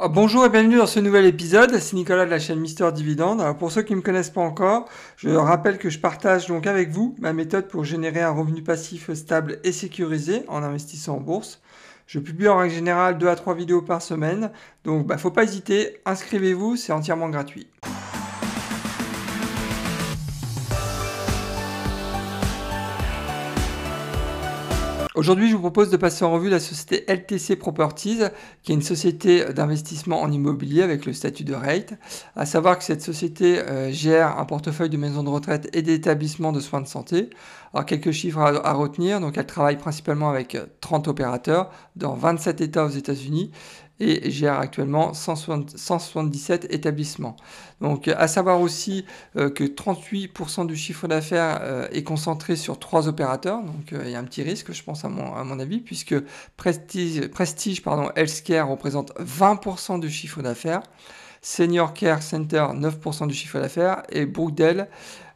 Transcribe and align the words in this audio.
Ah, 0.00 0.06
bonjour 0.06 0.46
et 0.46 0.48
bienvenue 0.48 0.76
dans 0.76 0.86
ce 0.86 1.00
nouvel 1.00 1.26
épisode, 1.26 1.76
c'est 1.80 1.96
Nicolas 1.96 2.24
de 2.24 2.30
la 2.30 2.38
chaîne 2.38 2.60
Mister 2.60 2.92
Dividende. 2.92 3.40
Alors 3.40 3.56
pour 3.56 3.72
ceux 3.72 3.82
qui 3.82 3.94
ne 3.94 3.96
me 3.96 4.02
connaissent 4.02 4.30
pas 4.30 4.40
encore, 4.40 4.88
je 5.16 5.30
rappelle 5.30 5.76
que 5.76 5.90
je 5.90 5.98
partage 5.98 6.46
donc 6.46 6.68
avec 6.68 6.90
vous 6.90 7.16
ma 7.18 7.32
méthode 7.32 7.66
pour 7.66 7.82
générer 7.82 8.22
un 8.22 8.30
revenu 8.30 8.62
passif 8.62 9.12
stable 9.12 9.58
et 9.64 9.72
sécurisé 9.72 10.44
en 10.46 10.62
investissant 10.62 11.16
en 11.16 11.20
bourse. 11.20 11.60
Je 12.06 12.20
publie 12.20 12.46
en 12.46 12.58
règle 12.58 12.76
générale 12.76 13.18
2 13.18 13.26
à 13.26 13.34
3 13.34 13.56
vidéos 13.56 13.82
par 13.82 14.00
semaine, 14.00 14.52
donc 14.84 15.04
bah, 15.04 15.18
faut 15.18 15.32
pas 15.32 15.42
hésiter, 15.42 15.98
inscrivez-vous, 16.06 16.76
c'est 16.76 16.92
entièrement 16.92 17.28
gratuit. 17.28 17.66
Aujourd'hui, 25.18 25.50
je 25.50 25.56
vous 25.56 25.62
propose 25.62 25.90
de 25.90 25.96
passer 25.96 26.24
en 26.24 26.30
revue 26.30 26.48
la 26.48 26.60
société 26.60 27.04
LTC 27.12 27.56
Properties, 27.56 28.20
qui 28.62 28.70
est 28.70 28.74
une 28.76 28.82
société 28.82 29.52
d'investissement 29.52 30.22
en 30.22 30.30
immobilier 30.30 30.82
avec 30.82 31.06
le 31.06 31.12
statut 31.12 31.42
de 31.42 31.54
REIT. 31.54 31.98
À 32.36 32.46
savoir 32.46 32.78
que 32.78 32.84
cette 32.84 33.02
société 33.02 33.58
euh, 33.58 33.90
gère 33.90 34.38
un 34.38 34.44
portefeuille 34.44 34.90
de 34.90 34.96
maisons 34.96 35.24
de 35.24 35.28
retraite 35.28 35.76
et 35.76 35.82
d'établissements 35.82 36.52
de 36.52 36.60
soins 36.60 36.82
de 36.82 36.86
santé. 36.86 37.30
Alors, 37.74 37.84
quelques 37.84 38.12
chiffres 38.12 38.38
à, 38.38 38.64
à, 38.64 38.72
retenir. 38.74 39.18
Donc, 39.18 39.36
elle 39.38 39.46
travaille 39.46 39.76
principalement 39.76 40.30
avec 40.30 40.56
30 40.80 41.08
opérateurs 41.08 41.72
dans 41.96 42.14
27 42.14 42.60
États 42.60 42.84
aux 42.84 42.90
États-Unis 42.90 43.50
et 44.00 44.30
gère 44.30 44.58
actuellement 44.58 45.12
177 45.14 46.66
établissements. 46.70 47.36
Donc 47.80 48.08
à 48.08 48.28
savoir 48.28 48.60
aussi 48.60 49.04
euh, 49.36 49.50
que 49.50 49.64
38% 49.64 50.66
du 50.66 50.76
chiffre 50.76 51.08
d'affaires 51.08 51.58
euh, 51.62 51.88
est 51.90 52.02
concentré 52.02 52.56
sur 52.56 52.78
trois 52.78 53.08
opérateurs, 53.08 53.62
donc 53.62 53.92
euh, 53.92 54.02
il 54.04 54.10
y 54.10 54.14
a 54.14 54.18
un 54.18 54.24
petit 54.24 54.42
risque 54.42 54.72
je 54.72 54.82
pense 54.82 55.04
à 55.04 55.08
mon, 55.08 55.34
à 55.34 55.44
mon 55.44 55.58
avis, 55.58 55.80
puisque 55.80 56.14
Prestige, 56.56 57.28
Prestige 57.28 57.82
pardon, 57.82 58.10
Healthcare 58.16 58.68
représente 58.68 59.12
20% 59.20 60.00
du 60.00 60.10
chiffre 60.10 60.42
d'affaires, 60.42 60.82
Senior 61.40 61.94
Care 61.94 62.22
Center 62.22 62.66
9% 62.74 63.26
du 63.26 63.34
chiffre 63.34 63.60
d'affaires. 63.60 64.02
Et 64.10 64.26
Brookdale 64.26 64.88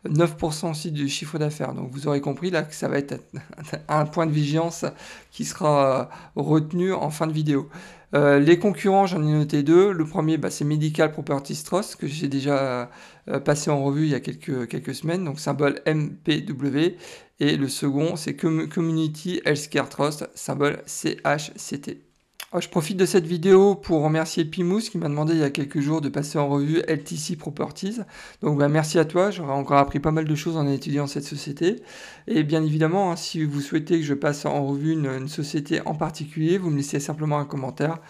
9% 0.08 0.70
aussi 0.70 0.90
du 0.90 1.08
chiffre 1.08 1.38
d'affaires. 1.38 1.74
Donc 1.74 1.90
vous 1.90 2.08
aurez 2.08 2.20
compris 2.20 2.50
là 2.50 2.62
que 2.62 2.74
ça 2.74 2.88
va 2.88 2.98
être 2.98 3.20
un 3.88 4.04
point 4.04 4.26
de 4.26 4.32
vigilance 4.32 4.84
qui 5.30 5.44
sera 5.44 6.10
retenu 6.36 6.92
en 6.92 7.10
fin 7.10 7.26
de 7.26 7.32
vidéo. 7.32 7.68
Euh, 8.14 8.38
les 8.38 8.58
concurrents, 8.58 9.06
j'en 9.06 9.22
ai 9.22 9.32
noté 9.32 9.62
deux. 9.62 9.90
Le 9.92 10.04
premier, 10.04 10.36
bah, 10.36 10.50
c'est 10.50 10.64
Medical 10.64 11.12
Properties 11.12 11.62
Trust, 11.64 11.96
que 11.96 12.06
j'ai 12.06 12.28
déjà 12.28 12.90
euh, 13.28 13.40
passé 13.40 13.70
en 13.70 13.82
revue 13.82 14.04
il 14.04 14.10
y 14.10 14.14
a 14.14 14.20
quelques, 14.20 14.68
quelques 14.68 14.94
semaines, 14.94 15.24
donc 15.24 15.40
symbole 15.40 15.80
MPW. 15.86 16.96
Et 17.40 17.56
le 17.56 17.68
second, 17.68 18.16
c'est 18.16 18.36
Community 18.36 19.40
Healthcare 19.44 19.88
Trust, 19.88 20.28
symbole 20.34 20.82
CHCT. 20.86 22.11
Oh, 22.54 22.60
je 22.60 22.68
profite 22.68 22.98
de 22.98 23.06
cette 23.06 23.24
vidéo 23.24 23.74
pour 23.74 24.02
remercier 24.02 24.44
Pimous 24.44 24.80
qui 24.80 24.98
m'a 24.98 25.08
demandé 25.08 25.32
il 25.32 25.38
y 25.38 25.42
a 25.42 25.48
quelques 25.48 25.80
jours 25.80 26.02
de 26.02 26.10
passer 26.10 26.36
en 26.36 26.48
revue 26.48 26.82
LTC 26.86 27.36
Properties. 27.36 28.00
Donc 28.42 28.58
bah, 28.58 28.68
merci 28.68 28.98
à 28.98 29.06
toi, 29.06 29.30
j'aurais 29.30 29.54
encore 29.54 29.78
appris 29.78 30.00
pas 30.00 30.10
mal 30.10 30.26
de 30.26 30.34
choses 30.34 30.58
en 30.58 30.68
étudiant 30.68 31.06
cette 31.06 31.24
société. 31.24 31.82
Et 32.26 32.42
bien 32.42 32.62
évidemment, 32.62 33.10
hein, 33.10 33.16
si 33.16 33.42
vous 33.42 33.62
souhaitez 33.62 34.00
que 34.00 34.04
je 34.04 34.12
passe 34.12 34.44
en 34.44 34.66
revue 34.66 34.92
une, 34.92 35.28
société 35.28 35.80
en 35.86 35.94
particulier, 35.94 36.58
vous 36.58 36.68
me 36.68 36.76
laissez 36.76 37.00
simplement 37.00 37.38
un 37.38 37.46
commentaire. 37.46 38.00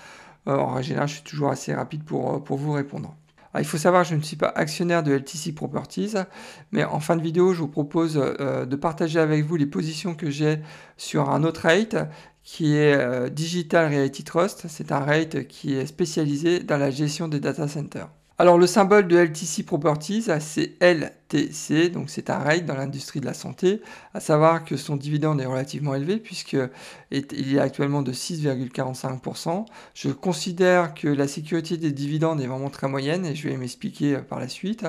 Euh, 0.48 0.56
en 0.56 0.82
général, 0.82 1.06
je 1.06 1.14
suis 1.14 1.22
toujours 1.22 1.50
assez 1.50 1.72
rapide 1.72 2.02
pour, 2.02 2.34
euh, 2.34 2.40
vous 2.48 2.72
répondre. 2.72 3.14
il 3.56 3.64
faut 3.64 3.78
savoir 3.78 4.02
que 4.02 4.08
je 4.08 4.16
ne 4.16 4.22
suis 4.22 4.34
pas 4.34 4.52
actionnaire 4.56 5.04
de 5.04 5.12
LTC 5.12 5.52
Properties, 5.52 6.14
mais 6.72 6.82
en 6.82 6.98
fin 6.98 7.14
de 7.14 7.22
vidéo, 7.22 7.52
je 7.52 7.60
vous 7.60 7.68
propose 7.68 8.18
euh, 8.18 8.66
de 8.66 8.74
partager 8.74 9.20
avec 9.20 9.44
vous 9.44 9.54
les 9.54 9.66
positions 9.66 10.16
que 10.16 10.30
j'ai 10.30 10.58
sur 10.96 11.30
un 11.30 11.44
autre 11.44 11.60
rate 11.62 11.94
qui 12.42 12.74
est 12.76 12.94
euh, 12.94 13.28
Digital 13.28 13.88
Reality 13.92 14.24
Trust. 14.24 14.66
C'est 14.68 14.92
un 14.92 15.00
rate 15.00 15.46
qui 15.48 15.74
est 15.74 15.86
spécialisé 15.86 16.60
dans 16.60 16.78
la 16.78 16.90
gestion 16.90 17.28
des 17.28 17.40
data 17.40 17.68
centers. 17.68 18.10
Alors 18.42 18.58
le 18.58 18.66
symbole 18.66 19.06
de 19.06 19.16
LTC 19.16 19.62
Properties, 19.62 20.28
c'est 20.40 20.72
LTC, 20.80 21.90
donc 21.90 22.10
c'est 22.10 22.28
un 22.28 22.38
rate 22.38 22.66
dans 22.66 22.74
l'industrie 22.74 23.20
de 23.20 23.24
la 23.24 23.34
santé, 23.34 23.80
à 24.14 24.18
savoir 24.18 24.64
que 24.64 24.76
son 24.76 24.96
dividende 24.96 25.40
est 25.40 25.46
relativement 25.46 25.94
élevé 25.94 26.16
puisqu'il 26.16 26.68
est 27.12 27.58
actuellement 27.60 28.02
de 28.02 28.12
6,45%. 28.12 29.64
Je 29.94 30.08
considère 30.08 30.92
que 30.92 31.06
la 31.06 31.28
sécurité 31.28 31.76
des 31.76 31.92
dividendes 31.92 32.40
est 32.40 32.48
vraiment 32.48 32.68
très 32.68 32.88
moyenne 32.88 33.26
et 33.26 33.36
je 33.36 33.48
vais 33.48 33.56
m'expliquer 33.56 34.16
euh, 34.16 34.22
par 34.22 34.40
la 34.40 34.48
suite. 34.48 34.86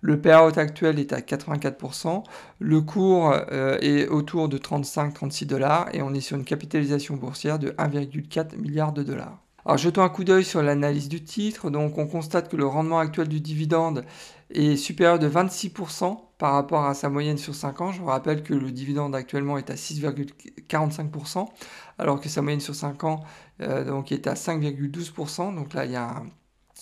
Le 0.00 0.20
payout 0.20 0.58
actuel 0.58 0.98
est 0.98 1.12
à 1.12 1.20
84%, 1.20 2.24
le 2.58 2.80
cours 2.80 3.32
euh, 3.52 3.78
est 3.82 4.08
autour 4.08 4.48
de 4.48 4.58
35-36 4.58 5.46
dollars 5.46 5.90
et 5.92 6.02
on 6.02 6.12
est 6.12 6.20
sur 6.20 6.36
une 6.36 6.44
capitalisation 6.44 7.14
boursière 7.14 7.60
de 7.60 7.68
1,4 7.70 8.56
milliard 8.58 8.92
de 8.92 9.04
dollars. 9.04 9.45
Alors 9.66 9.78
jetons 9.78 10.02
un 10.02 10.08
coup 10.08 10.22
d'œil 10.22 10.44
sur 10.44 10.62
l'analyse 10.62 11.08
du 11.08 11.24
titre. 11.24 11.70
Donc 11.70 11.98
on 11.98 12.06
constate 12.06 12.48
que 12.48 12.56
le 12.56 12.66
rendement 12.66 13.00
actuel 13.00 13.26
du 13.26 13.40
dividende 13.40 14.04
est 14.50 14.76
supérieur 14.76 15.18
de 15.18 15.28
26% 15.28 16.20
par 16.38 16.52
rapport 16.52 16.84
à 16.84 16.94
sa 16.94 17.08
moyenne 17.08 17.36
sur 17.36 17.52
5 17.52 17.80
ans. 17.80 17.90
Je 17.90 17.98
vous 17.98 18.06
rappelle 18.06 18.44
que 18.44 18.54
le 18.54 18.70
dividende 18.70 19.16
actuellement 19.16 19.58
est 19.58 19.68
à 19.68 19.74
6,45%, 19.74 21.48
alors 21.98 22.20
que 22.20 22.28
sa 22.28 22.42
moyenne 22.42 22.60
sur 22.60 22.76
5 22.76 23.02
ans 23.02 23.24
euh, 23.60 24.02
est 24.08 24.28
à 24.28 24.34
5,12%. 24.34 25.56
Donc 25.56 25.74
là, 25.74 25.84
il 25.84 25.90
y, 25.90 25.96
a 25.96 26.10
un, 26.10 26.26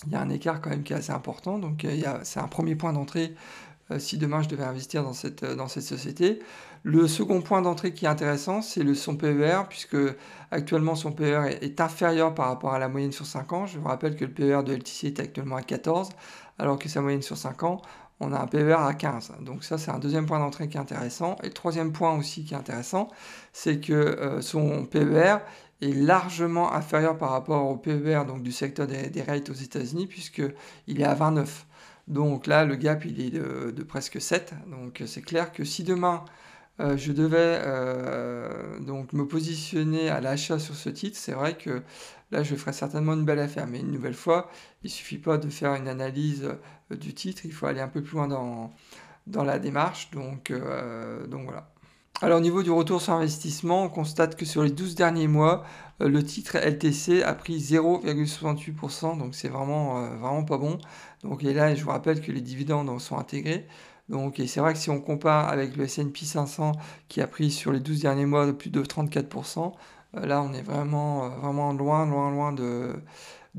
il 0.05 0.11
y, 0.11 0.15
a 0.15 0.21
un, 0.21 0.29
écart 0.29 0.61
quand 0.61 0.69
même 0.69 0.83
qui 0.83 0.93
est 0.93 0.97
assez 0.97 1.11
important. 1.11 1.57
Donc 1.57 1.87
c'est 2.21 2.39
un 2.39 2.47
premier 2.47 2.75
point 2.75 2.93
d'entrée 2.93 3.33
euh, 3.33 3.35
si 3.99 4.17
demain 4.17 4.41
je 4.41 4.49
devais 4.49 4.63
investir 4.63 5.03
dans 5.03 5.13
cette, 5.13 5.43
euh, 5.43 5.55
dans 5.55 5.67
cette 5.67 5.83
société. 5.83 6.39
Le 6.83 7.07
second 7.07 7.41
point 7.41 7.61
d'entrée 7.61 7.93
qui 7.93 8.05
est 8.05 8.07
intéressant, 8.07 8.61
c'est 8.61 8.93
son 8.93 9.15
PER, 9.15 9.63
puisque 9.69 9.97
actuellement 10.51 10.95
son 10.95 11.11
PER 11.11 11.57
est, 11.61 11.81
inférieur 11.81 12.35
par 12.35 12.47
rapport 12.47 12.73
à 12.73 12.79
la 12.79 12.87
moyenne 12.87 13.11
sur 13.11 13.25
5 13.25 13.53
ans. 13.53 13.65
Je 13.65 13.79
vous 13.79 13.87
rappelle 13.87 14.15
que 14.15 14.25
le 14.25 14.31
PER 14.31 14.61
de 14.63 14.73
LTC 14.73 15.07
est 15.07 15.19
actuellement 15.19 15.55
à 15.55 15.63
14, 15.63 16.09
alors 16.59 16.77
que 16.77 16.87
sa 16.87 17.01
moyenne 17.01 17.23
sur 17.23 17.37
5 17.37 17.63
ans, 17.63 17.81
on 18.19 18.33
a 18.33 18.39
un 18.39 18.47
PER 18.47 18.77
à 18.79 18.93
15. 18.93 19.33
Donc 19.41 19.63
ça, 19.63 19.77
c'est 19.77 19.91
un 19.91 19.99
deuxième 19.99 20.25
point 20.25 20.39
d'entrée 20.39 20.67
qui 20.69 20.77
est 20.77 20.79
intéressant. 20.79 21.37
Et 21.43 21.47
le 21.47 21.53
troisième 21.53 21.91
point 21.91 22.15
aussi 22.15 22.45
qui 22.45 22.53
est 22.53 22.57
intéressant, 22.57 23.09
c'est 23.51 23.79
que 23.79 23.93
euh, 23.93 24.41
son 24.41 24.85
PER 24.85 25.37
est 25.81 25.93
largement 25.93 26.71
inférieur 26.71 27.17
par 27.17 27.31
rapport 27.31 27.67
au 27.67 27.77
PER 27.77 28.23
donc, 28.27 28.43
du 28.43 28.51
secteur 28.51 28.87
des, 28.87 29.09
des 29.09 29.21
rates 29.21 29.49
aux 29.49 29.53
États-Unis, 29.53 30.07
puisqu'il 30.07 31.01
est 31.01 31.03
à 31.03 31.13
29. 31.15 31.65
Donc 32.07 32.47
là, 32.47 32.65
le 32.65 32.75
gap, 32.75 33.05
il 33.05 33.19
est 33.21 33.31
de, 33.31 33.83
presque 33.83 34.21
7. 34.21 34.53
Donc 34.69 35.01
c'est 35.05 35.21
clair 35.21 35.51
que 35.51 35.63
si 35.63 35.83
demain, 35.83 36.23
euh, 36.79 36.97
je 36.97 37.11
devais 37.13 37.59
euh, 37.63 38.79
donc 38.79 39.13
me 39.13 39.25
positionner 39.27 40.09
à 40.09 40.19
l'achat 40.21 40.59
sur 40.59 40.75
ce 40.75 40.89
titre, 40.89 41.17
c'est 41.17 41.31
vrai 41.31 41.57
que 41.57 41.81
là, 42.31 42.43
je 42.43 42.55
ferais 42.55 42.73
certainement 42.73 43.13
une 43.13 43.25
belle 43.25 43.39
affaire. 43.39 43.67
Mais 43.67 43.79
une 43.79 43.91
nouvelle 43.91 44.13
fois, 44.13 44.51
il 44.83 44.87
ne 44.87 44.91
suffit 44.91 45.17
pas 45.17 45.37
de 45.37 45.49
faire 45.49 45.73
une 45.75 45.87
analyse 45.87 46.43
euh, 46.91 46.95
du 46.95 47.13
titre, 47.13 47.43
il 47.45 47.53
faut 47.53 47.65
aller 47.67 47.81
un 47.81 47.87
peu 47.87 48.01
plus 48.03 48.15
loin 48.17 48.27
dans, 48.27 48.73
dans 49.27 49.43
la 49.43 49.59
démarche. 49.59 50.11
Donc, 50.11 50.51
donc 51.29 51.45
voilà. 51.45 51.71
Alors 52.25 52.39
au 52.39 52.41
niveau 52.41 52.63
du 52.63 52.71
retour 52.71 53.03
sur 53.03 53.13
investissement, 53.13 53.83
on 53.83 53.89
constate 53.89 54.35
que 54.35 54.45
sur 54.45 54.63
les 54.63 54.71
12 54.71 54.95
derniers 54.95 55.27
mois, 55.27 55.63
euh, 56.01 56.09
le 56.09 56.23
titre 56.23 56.57
LTC 56.57 57.21
a 57.21 57.35
pris 57.35 57.59
0,68%, 57.59 59.19
donc 59.19 59.35
c'est 59.35 59.47
vraiment, 59.47 59.99
euh, 59.99 60.15
vraiment 60.15 60.43
pas 60.43 60.57
bon. 60.57 60.79
Donc 61.21 61.43
et 61.43 61.53
là, 61.53 61.75
je 61.75 61.83
vous 61.83 61.91
rappelle 61.91 62.21
que 62.21 62.31
les 62.31 62.41
dividendes 62.41 62.99
sont 62.99 63.19
intégrés. 63.19 63.67
Donc, 64.09 64.41
c'est 64.47 64.59
vrai 64.59 64.73
que 64.73 64.79
si 64.79 64.89
on 64.89 65.01
compare 65.01 65.49
avec 65.49 65.75
le 65.77 65.83
S&P 65.83 66.25
500 66.25 66.71
qui 67.09 67.21
a 67.21 67.27
pris 67.27 67.51
sur 67.51 67.71
les 67.71 67.79
12 67.79 68.01
derniers 68.01 68.25
mois 68.25 68.51
plus 68.53 68.71
de 68.71 68.81
34%, 68.81 69.59
euh, 69.67 69.69
là 70.21 70.41
on 70.41 70.53
est 70.53 70.61
vraiment, 70.61 71.29
vraiment 71.29 71.73
loin, 71.73 72.05
loin, 72.05 72.31
loin 72.31 72.53
de, 72.53 72.95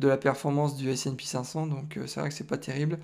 la 0.00 0.16
performance 0.16 0.76
du 0.76 0.90
S&P 0.90 1.24
500, 1.24 1.66
donc 1.68 1.98
c'est 2.06 2.20
vrai 2.20 2.28
que 2.28 2.34
c'est 2.34 2.46
pas 2.46 2.58
terrible. 2.58 2.98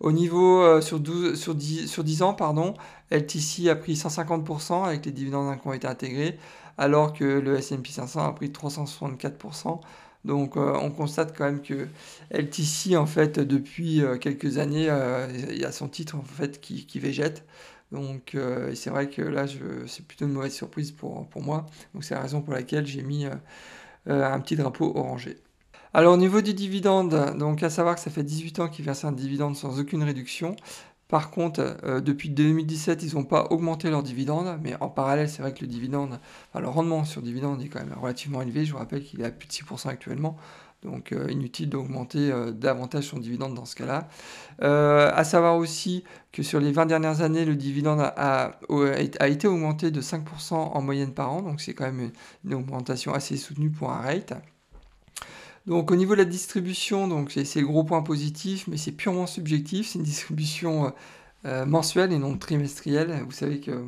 Au 0.00 0.12
niveau 0.12 0.80
sur, 0.80 0.98
12, 0.98 1.38
sur, 1.38 1.54
10, 1.54 1.86
sur 1.86 2.04
10 2.04 2.22
ans, 2.22 2.32
pardon, 2.32 2.74
LTC 3.10 3.68
a 3.68 3.76
pris 3.76 3.94
150% 3.94 4.84
avec 4.84 5.04
les 5.04 5.12
dividendes 5.12 5.60
qui 5.60 5.68
ont 5.68 5.72
été 5.72 5.86
intégrés 5.86 6.38
alors 6.78 7.12
que 7.12 7.24
le 7.24 7.58
S&P 7.58 7.90
500 7.90 8.24
a 8.24 8.32
pris 8.32 8.48
364%. 8.48 9.80
Donc 10.24 10.56
euh, 10.56 10.74
on 10.80 10.90
constate 10.90 11.36
quand 11.36 11.44
même 11.44 11.62
que 11.62 11.88
LTC, 12.30 12.96
en 12.96 13.06
fait, 13.06 13.38
depuis 13.38 14.02
euh, 14.02 14.16
quelques 14.16 14.58
années, 14.58 14.88
euh, 14.88 15.28
il 15.50 15.58
y 15.58 15.64
a 15.64 15.72
son 15.72 15.88
titre 15.88 16.16
en 16.16 16.22
fait 16.22 16.60
qui, 16.60 16.98
végète. 16.98 17.44
Donc 17.92 18.36
c'est 18.74 18.90
vrai 18.90 19.08
que 19.08 19.22
là, 19.22 19.46
c'est 19.86 20.06
plutôt 20.06 20.26
une 20.26 20.32
mauvaise 20.32 20.52
surprise 20.52 20.92
pour, 20.92 21.26
pour 21.28 21.42
moi. 21.42 21.66
Donc 21.94 22.04
c'est 22.04 22.14
la 22.14 22.20
raison 22.20 22.42
pour 22.42 22.52
laquelle 22.52 22.86
j'ai 22.86 23.02
mis 23.02 23.26
un 24.06 24.40
petit 24.40 24.56
drapeau 24.56 24.92
orangé. 24.94 25.38
Alors 25.94 26.12
au 26.12 26.18
niveau 26.18 26.42
des 26.42 26.52
dividendes, 26.52 27.36
donc 27.38 27.62
à 27.62 27.70
savoir 27.70 27.94
que 27.94 28.00
ça 28.00 28.10
fait 28.10 28.22
18 28.22 28.60
ans 28.60 28.68
qu'ils 28.68 28.84
versent 28.84 29.04
un 29.04 29.12
dividende 29.12 29.56
sans 29.56 29.80
aucune 29.80 30.02
réduction. 30.02 30.54
Par 31.08 31.30
contre, 31.30 31.78
euh, 31.84 32.02
depuis 32.02 32.28
2017, 32.28 33.02
ils 33.02 33.14
n'ont 33.14 33.24
pas 33.24 33.46
augmenté 33.50 33.88
leurs 33.88 34.02
dividendes, 34.02 34.58
mais 34.62 34.74
en 34.80 34.90
parallèle, 34.90 35.30
c'est 35.30 35.40
vrai 35.40 35.54
que 35.54 35.62
le 35.62 35.66
dividende, 35.66 36.20
le 36.54 36.68
rendement 36.68 37.04
sur 37.04 37.22
dividende 37.22 37.62
est 37.62 37.68
quand 37.68 37.80
même 37.80 37.96
relativement 37.98 38.42
élevé. 38.42 38.66
Je 38.66 38.72
vous 38.72 38.78
rappelle 38.78 39.02
qu'il 39.02 39.22
est 39.22 39.24
à 39.24 39.30
plus 39.30 39.48
de 39.48 39.52
6% 39.52 39.88
actuellement, 39.88 40.36
donc 40.82 41.12
euh, 41.12 41.30
inutile 41.30 41.68
d'augmenter 41.68 42.30
euh, 42.30 42.52
davantage 42.52 43.04
son 43.04 43.18
dividende 43.18 43.54
dans 43.54 43.64
ce 43.64 43.74
cas-là. 43.74 44.08
à 44.60 45.24
savoir 45.24 45.56
aussi 45.56 46.04
que 46.32 46.42
sur 46.42 46.60
les 46.60 46.72
20 46.72 46.86
dernières 46.86 47.20
années, 47.20 47.44
le 47.44 47.56
dividende 47.56 48.00
a, 48.00 48.58
été 49.26 49.48
augmenté 49.48 49.90
de 49.90 50.00
5% 50.00 50.54
en 50.54 50.82
moyenne 50.82 51.12
par 51.12 51.32
an, 51.32 51.42
donc 51.42 51.60
c'est 51.60 51.74
quand 51.74 51.84
même 51.84 52.10
une, 52.44 52.54
augmentation 52.54 53.12
assez 53.12 53.36
soutenue 53.36 53.70
pour 53.70 53.90
un 53.90 54.00
rate. 54.00 54.34
Donc 55.66 55.90
au 55.90 55.96
niveau 55.96 56.14
de 56.14 56.20
la 56.20 56.24
distribution, 56.24 57.08
donc 57.08 57.32
c'est 57.32 57.60
le 57.60 57.66
gros 57.66 57.84
point 57.84 58.02
positif, 58.02 58.66
mais 58.68 58.78
c'est 58.78 58.92
purement 58.92 59.26
subjectif. 59.26 59.88
C'est 59.88 59.98
une 59.98 60.04
distribution 60.04 60.94
mensuelle 61.44 62.12
et 62.12 62.18
non 62.18 62.38
trimestrielle. 62.38 63.22
Vous 63.26 63.32
savez 63.32 63.60
que 63.60 63.84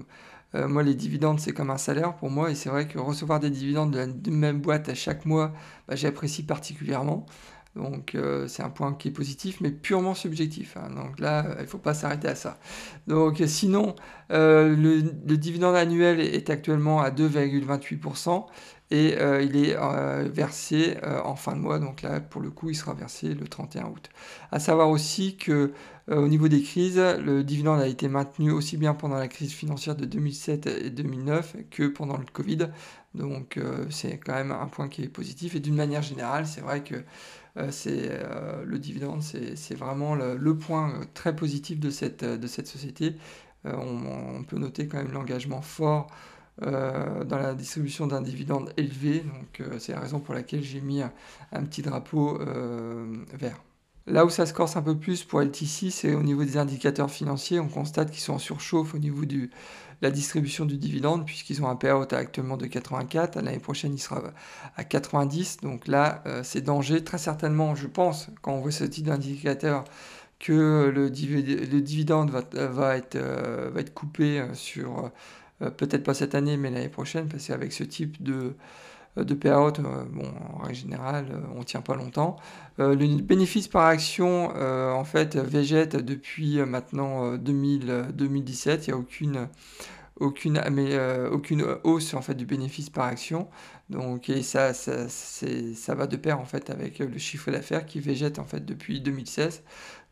moi, 0.54 0.82
les 0.82 0.94
dividendes, 0.94 1.38
c'est 1.40 1.52
comme 1.52 1.70
un 1.70 1.78
salaire 1.78 2.16
pour 2.16 2.30
moi, 2.30 2.50
et 2.50 2.54
c'est 2.54 2.68
vrai 2.70 2.88
que 2.88 2.98
recevoir 2.98 3.38
des 3.40 3.50
dividendes 3.50 3.92
de 3.92 4.30
la 4.30 4.36
même 4.36 4.60
boîte 4.60 4.88
à 4.88 4.94
chaque 4.94 5.24
mois, 5.24 5.52
bah, 5.86 5.94
j'apprécie 5.96 6.42
particulièrement. 6.44 7.26
Donc 7.76 8.14
euh, 8.14 8.48
c'est 8.48 8.62
un 8.62 8.70
point 8.70 8.94
qui 8.94 9.08
est 9.08 9.12
positif, 9.12 9.60
mais 9.60 9.70
purement 9.70 10.14
subjectif. 10.14 10.76
Hein. 10.76 10.90
Donc 10.94 11.20
là, 11.20 11.46
il 11.58 11.62
ne 11.62 11.66
faut 11.66 11.78
pas 11.78 11.94
s'arrêter 11.94 12.28
à 12.28 12.34
ça. 12.34 12.58
Donc 13.06 13.42
sinon, 13.46 13.94
euh, 14.32 14.74
le, 14.74 15.36
dividende 15.36 15.76
annuel 15.76 16.20
est 16.20 16.50
actuellement 16.50 17.00
à 17.00 17.10
2,28% 17.10 18.46
et 18.92 19.16
euh, 19.18 19.40
il 19.40 19.56
est 19.56 19.76
versé 20.28 20.96
en 21.24 21.36
fin 21.36 21.54
de 21.54 21.60
mois. 21.60 21.78
Donc 21.78 22.02
là, 22.02 22.20
pour 22.20 22.40
le 22.40 22.50
coup, 22.50 22.70
il 22.70 22.74
sera 22.74 22.92
versé 22.92 23.34
le 23.34 23.46
31 23.46 23.84
août. 23.84 24.10
À 24.50 24.58
savoir 24.58 24.90
aussi 24.90 25.36
que 25.36 25.72
au 26.08 26.26
niveau 26.26 26.48
des 26.48 26.60
crises, 26.60 26.98
le 26.98 27.44
dividende 27.44 27.80
a 27.80 27.86
été 27.86 28.08
maintenu 28.08 28.50
aussi 28.50 28.76
bien 28.76 28.94
pendant 28.94 29.14
la 29.14 29.28
crise 29.28 29.52
financière 29.52 29.94
de 29.94 30.06
2007 30.06 30.66
et 30.66 30.90
2009 30.90 31.56
que 31.70 31.86
pendant 31.86 32.16
le 32.16 32.24
Covid. 32.32 32.66
Donc 33.14 33.60
c'est 33.90 34.18
quand 34.18 34.34
même 34.34 34.50
un 34.50 34.66
point 34.66 34.88
qui 34.88 35.04
est 35.04 35.08
positif. 35.08 35.54
Et 35.54 35.60
d'une 35.60 35.76
manière 35.76 36.02
générale, 36.02 36.48
c'est 36.48 36.62
vrai 36.62 36.82
que 36.82 36.96
c'est 37.70 38.08
euh, 38.10 38.64
le 38.64 38.78
dividende, 38.78 39.22
c'est 39.22 39.74
vraiment 39.74 40.14
le, 40.14 40.56
point 40.56 40.90
euh, 40.90 41.04
très 41.14 41.34
positif 41.34 41.80
de 41.80 41.90
cette, 41.90 42.66
société. 42.66 43.16
On, 43.64 44.42
peut 44.46 44.58
noter 44.58 44.86
quand 44.86 44.98
même 44.98 45.12
l'engagement 45.12 45.60
fort 45.60 46.06
dans 46.62 47.38
la 47.38 47.54
distribution 47.54 48.06
d'un 48.06 48.22
dividende 48.22 48.72
élevé. 48.76 49.20
Donc 49.20 49.62
c'est 49.78 49.92
la 49.92 50.00
raison 50.00 50.20
pour 50.20 50.34
laquelle 50.34 50.62
j'ai 50.62 50.80
mis 50.80 51.02
un, 51.02 51.62
petit 51.64 51.82
drapeau 51.82 52.38
vert. 53.34 53.62
Là 54.06 54.24
où 54.24 54.30
ça 54.30 54.46
se 54.46 54.54
corse 54.54 54.76
un 54.76 54.82
peu 54.82 54.96
plus 54.96 55.24
pour 55.24 55.40
LTC, 55.42 55.90
c'est 55.90 56.14
au 56.14 56.22
niveau 56.22 56.42
des 56.42 56.56
indicateurs 56.56 57.10
financiers. 57.10 57.60
On 57.60 57.68
constate 57.68 58.10
qu'ils 58.10 58.20
sont 58.20 58.34
en 58.34 58.38
surchauffe 58.38 58.94
au 58.94 58.98
niveau 58.98 59.24
de 59.24 59.50
la 60.02 60.10
distribution 60.10 60.64
du 60.64 60.76
dividende, 60.76 61.26
puisqu'ils 61.26 61.62
ont 61.62 61.68
un 61.68 61.76
payout 61.76 62.06
actuellement 62.12 62.56
de 62.56 62.66
84. 62.66 63.36
L'année 63.36 63.58
prochaine, 63.58 63.94
il 63.94 63.98
sera 63.98 64.22
à 64.76 64.84
90. 64.84 65.58
Donc 65.58 65.86
là, 65.86 66.22
euh, 66.26 66.42
c'est 66.42 66.62
danger. 66.62 67.04
Très 67.04 67.18
certainement, 67.18 67.74
je 67.74 67.86
pense, 67.86 68.28
quand 68.42 68.52
on 68.52 68.60
voit 68.60 68.70
ce 68.70 68.84
type 68.84 69.06
d'indicateur, 69.06 69.84
que 70.38 70.90
le, 70.94 71.10
dividende 71.10 72.30
va, 72.30 72.96
être, 72.96 73.16
euh, 73.16 73.70
va 73.72 73.80
être 73.80 73.92
coupé 73.92 74.42
sur, 74.54 75.10
euh, 75.62 75.70
peut-être 75.70 76.02
pas 76.02 76.14
cette 76.14 76.34
année, 76.34 76.56
mais 76.56 76.70
l'année 76.70 76.88
prochaine, 76.88 77.28
parce 77.28 77.46
qu'avec 77.46 77.72
ce 77.72 77.84
type 77.84 78.22
de 78.22 78.54
de 79.16 79.34
payout, 79.34 79.80
euh, 79.80 80.04
bon, 80.10 80.24
en 80.54 80.58
règle 80.62 80.74
générale, 80.74 81.26
euh, 81.32 81.40
on 81.54 81.60
ne 81.60 81.64
tient 81.64 81.80
pas 81.80 81.94
longtemps. 81.94 82.36
le 82.78 83.20
bénéfice 83.20 83.68
par 83.68 83.84
action, 83.84 84.50
en 84.56 85.04
fait, 85.04 85.36
végète 85.36 85.96
depuis 85.96 86.58
maintenant 86.64 87.36
2017. 87.36 88.86
Il 88.86 88.90
n'y 88.90 88.94
a 88.94 88.98
aucune 88.98 89.48
aucune, 90.20 90.62
mais, 90.70 90.98
aucune 91.28 91.64
hausse 91.84 92.14
en 92.14 92.22
fait 92.22 92.34
du 92.34 92.46
bénéfice 92.46 92.90
par 92.90 93.06
action. 93.06 93.48
Donc, 93.88 94.28
et 94.28 94.42
ça, 94.42 94.72
ça, 94.72 95.08
ça 95.08 95.94
va 95.94 96.06
de 96.06 96.16
pair 96.16 96.38
en 96.38 96.44
fait 96.44 96.70
avec 96.70 97.00
le 97.00 97.18
chiffre 97.18 97.50
d'affaires 97.50 97.86
qui 97.86 97.98
végète 98.00 98.38
en 98.38 98.44
fait 98.44 98.64
depuis 98.64 99.00
2016. 99.00 99.62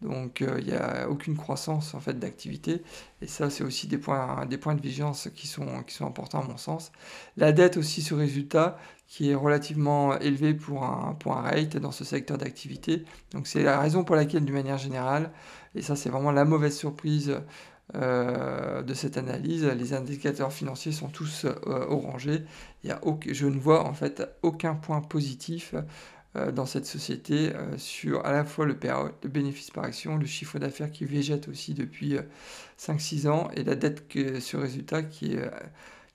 Donc 0.02 0.44
il 0.46 0.64
n'y 0.64 0.72
a 0.72 1.08
aucune 1.08 1.36
croissance 1.36 1.94
en 1.94 2.00
fait 2.00 2.18
d'activité. 2.18 2.82
Et 3.22 3.26
ça, 3.26 3.50
c'est 3.50 3.64
aussi 3.64 3.86
des 3.86 3.98
points, 3.98 4.46
des 4.46 4.58
points 4.58 4.74
de 4.74 4.80
vigilance 4.80 5.28
qui 5.34 5.46
sont, 5.46 5.82
qui 5.84 5.94
sont 5.94 6.06
importants 6.06 6.40
à 6.40 6.44
mon 6.44 6.56
sens. 6.56 6.92
La 7.36 7.52
dette 7.52 7.76
aussi 7.76 8.02
ce 8.02 8.14
résultat 8.14 8.78
qui 9.08 9.30
est 9.30 9.34
relativement 9.34 10.18
élevé 10.18 10.54
pour 10.54 10.84
un, 10.84 11.14
pour 11.14 11.36
un 11.36 11.42
rate 11.42 11.76
dans 11.78 11.92
ce 11.92 12.04
secteur 12.04 12.38
d'activité. 12.38 13.04
Donc 13.32 13.46
c'est 13.46 13.62
la 13.62 13.80
raison 13.80 14.04
pour 14.04 14.16
laquelle, 14.16 14.44
d'une 14.44 14.54
manière 14.54 14.78
générale, 14.78 15.32
et 15.74 15.82
ça 15.82 15.96
c'est 15.96 16.10
vraiment 16.10 16.30
la 16.30 16.44
mauvaise 16.44 16.76
surprise 16.76 17.30
euh, 17.30 17.40
de 17.94 18.94
cette 18.94 19.16
analyse, 19.16 19.64
les 19.64 19.94
indicateurs 19.94 20.52
financiers 20.52 20.92
sont 20.92 21.08
tous 21.08 21.44
euh, 21.46 21.54
orangés. 21.88 22.42
Il 22.84 22.90
y 22.90 22.92
a 22.92 23.00
je 23.30 23.46
ne 23.46 23.58
vois 23.58 23.84
en 23.84 23.94
fait 23.94 24.22
aucun 24.42 24.74
point 24.74 25.00
positif 25.00 25.74
euh, 26.36 26.52
dans 26.52 26.66
cette 26.66 26.86
société 26.86 27.50
sur 27.78 28.24
à 28.26 28.32
la 28.32 28.44
fois 28.44 28.66
le, 28.66 28.78
le 29.22 29.28
bénéfice 29.28 29.70
par 29.70 29.84
action, 29.84 30.16
le 30.16 30.26
chiffre 30.26 30.58
d'affaires 30.58 30.90
qui 30.90 31.04
végète 31.06 31.48
aussi 31.48 31.74
depuis 31.74 32.16
5-6 32.78 33.28
ans 33.28 33.50
et 33.56 33.64
la 33.64 33.74
dette 33.74 34.08
que 34.08 34.40
ce 34.40 34.56
résultat 34.56 35.02
qui 35.02 35.34
est, 35.34 35.50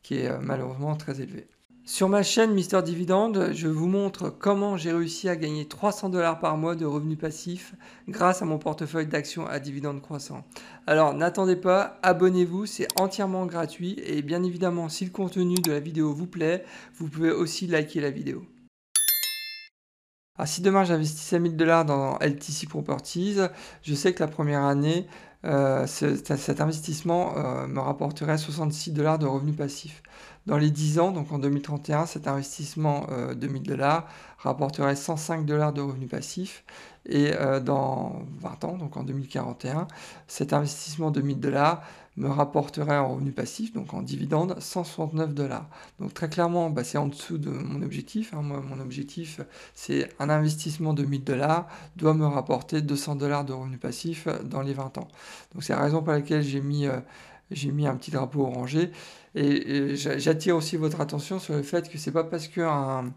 qui 0.03 0.19
est 0.19 0.37
malheureusement 0.39 0.95
très 0.95 1.21
élevé. 1.21 1.47
Sur 1.85 2.07
ma 2.07 2.23
chaîne 2.23 2.53
Mister 2.53 2.81
Dividende, 2.81 3.49
je 3.51 3.67
vous 3.67 3.89
montre 3.89 4.29
comment 4.29 4.77
j'ai 4.77 4.93
réussi 4.93 5.27
à 5.27 5.35
gagner 5.35 5.67
300 5.67 6.07
dollars 6.07 6.39
par 6.39 6.55
mois 6.55 6.75
de 6.75 6.85
revenus 6.85 7.17
passifs 7.17 7.75
grâce 8.07 8.41
à 8.41 8.45
mon 8.45 8.57
portefeuille 8.57 9.07
d'actions 9.07 9.45
à 9.47 9.59
dividendes 9.59 10.01
croissants. 10.01 10.45
Alors 10.87 11.13
n'attendez 11.13 11.57
pas, 11.57 11.99
abonnez-vous, 12.01 12.67
c'est 12.67 12.87
entièrement 12.97 13.45
gratuit 13.45 13.99
et 14.05 14.21
bien 14.21 14.43
évidemment 14.43 14.87
si 14.87 15.03
le 15.03 15.11
contenu 15.11 15.55
de 15.55 15.73
la 15.73 15.81
vidéo 15.81 16.13
vous 16.13 16.25
plaît, 16.25 16.63
vous 16.95 17.09
pouvez 17.09 17.31
aussi 17.31 17.67
liker 17.67 17.99
la 17.99 18.11
vidéo. 18.11 18.45
Alors 20.37 20.47
si 20.47 20.61
demain 20.61 20.85
j'investissais 20.85 21.37
1000 21.37 21.57
dollars 21.57 21.83
dans 21.83 22.17
LTC 22.19 22.65
Properties, 22.65 23.39
je 23.81 23.93
sais 23.93 24.13
que 24.13 24.23
la 24.23 24.29
première 24.29 24.63
année, 24.63 25.05
euh, 25.45 25.85
cet 25.85 26.61
investissement 26.61 27.37
euh, 27.37 27.67
me 27.67 27.81
rapporterait 27.81 28.37
66 28.37 28.91
dollars 28.91 29.19
de 29.19 29.25
revenus 29.25 29.57
passifs. 29.57 30.01
Dans 30.45 30.57
les 30.57 30.71
10 30.71 30.99
ans, 30.99 31.11
donc 31.11 31.31
en 31.31 31.39
2031, 31.39 32.05
cet 32.05 32.27
investissement 32.27 33.07
euh, 33.11 33.33
de 33.33 33.47
1000 33.47 33.63
dollars 33.63 34.07
rapporterait 34.39 34.97
105 34.97 35.45
dollars 35.45 35.71
de 35.71 35.79
revenus 35.79 36.09
passifs. 36.09 36.65
Et 37.05 37.33
euh, 37.33 37.61
dans 37.61 38.23
20 38.41 38.63
ans, 38.65 38.77
donc 38.77 38.97
en 38.97 39.03
2041, 39.03 39.87
cet 40.27 40.51
investissement 40.51 41.11
de 41.11 41.21
1000 41.21 41.39
dollars 41.39 41.83
me 42.17 42.27
rapporterait 42.27 42.97
en 42.97 43.15
revenus 43.15 43.33
passifs, 43.33 43.73
donc 43.73 43.93
en 43.93 44.01
dividende, 44.01 44.55
169 44.59 45.33
dollars. 45.33 45.65
Donc 45.99 46.13
très 46.13 46.29
clairement, 46.29 46.69
bah, 46.69 46.83
c'est 46.83 46.97
en 46.97 47.07
dessous 47.07 47.37
de 47.37 47.49
mon 47.49 47.81
objectif. 47.81 48.33
Hein. 48.33 48.41
mon 48.41 48.79
objectif, 48.81 49.39
c'est 49.73 50.09
un 50.19 50.29
investissement 50.29 50.93
de 50.93 51.03
1000 51.03 51.23
dollars 51.23 51.67
doit 51.95 52.13
me 52.13 52.25
rapporter 52.25 52.81
200 52.81 53.15
dollars 53.15 53.45
de 53.45 53.53
revenus 53.53 53.79
passifs 53.79 54.27
dans 54.43 54.61
les 54.61 54.73
20 54.73 54.97
ans. 54.97 55.07
Donc 55.53 55.63
c'est 55.63 55.73
la 55.73 55.81
raison 55.81 56.03
pour 56.03 56.11
laquelle 56.11 56.43
j'ai 56.43 56.61
mis... 56.61 56.85
Euh, 56.85 56.99
j'ai 57.51 57.71
mis 57.71 57.87
un 57.87 57.95
petit 57.95 58.11
drapeau 58.11 58.41
orangé. 58.41 58.91
Et, 59.35 59.95
j'attire 59.95 60.55
aussi 60.55 60.77
votre 60.77 61.01
attention 61.01 61.39
sur 61.39 61.55
le 61.55 61.63
fait 61.63 61.89
que 61.89 61.97
c'est 61.97 62.11
pas 62.11 62.23
parce 62.23 62.47
qu'un 62.47 63.13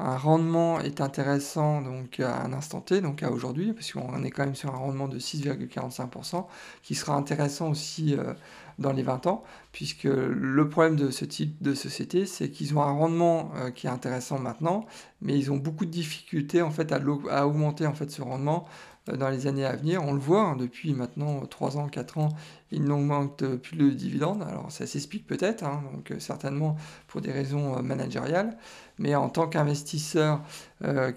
un 0.00 0.16
rendement 0.16 0.80
est 0.80 1.00
intéressant 1.00 1.82
donc 1.82 2.20
à 2.20 2.42
un 2.42 2.52
instant 2.52 2.80
T, 2.80 3.00
donc 3.00 3.22
à 3.22 3.32
aujourd'hui, 3.32 3.72
parce 3.72 3.92
qu'on 3.92 4.22
est 4.22 4.30
quand 4.30 4.44
même 4.44 4.54
sur 4.54 4.72
un 4.72 4.78
rendement 4.78 5.08
de 5.08 5.18
6,45%, 5.18 6.46
qui 6.82 6.94
sera 6.94 7.16
intéressant 7.16 7.70
aussi 7.70 8.14
euh, 8.14 8.32
dans 8.78 8.92
les 8.92 9.02
20 9.02 9.26
ans, 9.26 9.42
puisque 9.72 10.04
le 10.04 10.68
problème 10.68 10.94
de 10.94 11.10
ce 11.10 11.24
type 11.24 11.60
de 11.62 11.74
société, 11.74 12.26
c'est 12.26 12.48
qu'ils 12.50 12.76
ont 12.78 12.82
un 12.82 12.92
rendement 12.92 13.50
euh, 13.56 13.70
qui 13.70 13.88
est 13.88 13.90
intéressant 13.90 14.38
maintenant, 14.38 14.86
mais 15.20 15.36
ils 15.36 15.50
ont 15.50 15.56
beaucoup 15.56 15.84
de 15.84 15.90
difficultés 15.90 16.62
en 16.62 16.70
fait 16.70 16.92
à, 16.92 17.00
à 17.30 17.46
augmenter 17.46 17.86
en 17.86 17.94
fait 17.94 18.10
ce 18.10 18.22
rendement 18.22 18.68
dans 19.16 19.28
les 19.28 19.46
années 19.46 19.64
à 19.64 19.76
venir. 19.76 20.02
On 20.04 20.12
le 20.12 20.18
voit 20.18 20.42
hein, 20.42 20.56
depuis 20.56 20.94
maintenant 20.94 21.40
3 21.46 21.78
ans, 21.78 21.88
4 21.88 22.18
ans, 22.18 22.28
ils 22.70 22.82
n'augmentent 22.82 23.44
plus 23.56 23.76
le 23.76 23.92
dividende. 23.92 24.42
Alors 24.42 24.70
ça 24.70 24.86
s'explique 24.86 25.26
peut-être, 25.26 25.64
hein, 25.64 25.82
donc 25.92 26.10
euh, 26.10 26.18
certainement 26.18 26.76
pour 27.06 27.20
des 27.20 27.32
raisons 27.32 27.76
euh, 27.76 27.82
managériales, 27.82 28.56
mais 28.98 29.14
en 29.14 29.28
tant 29.28 29.46
qu'investisseur 29.46 30.40